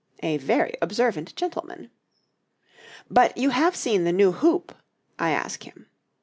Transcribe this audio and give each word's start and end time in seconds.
A 0.23 0.37
very 0.37 0.73
observant 0.81 1.35
gentleman! 1.35 1.91
'But 3.07 3.37
you 3.37 3.51
have 3.51 3.75
seen 3.75 4.03
the 4.03 4.11
new 4.11 4.31
hoop?' 4.31 4.73
I 5.19 5.29
ask 5.29 5.61
him. 5.61 5.85